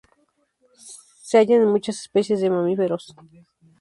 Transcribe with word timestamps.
Se 1.21 1.37
hallan 1.37 1.61
en 1.61 1.67
muchas 1.71 1.99
especies 1.99 2.41
de 2.41 2.49
mamíferos. 2.49 3.13